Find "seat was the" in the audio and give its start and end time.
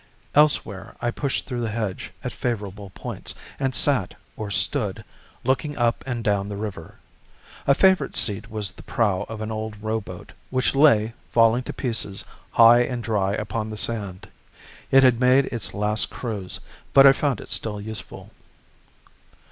8.15-8.81